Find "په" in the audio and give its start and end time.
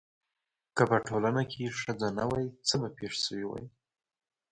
0.89-0.97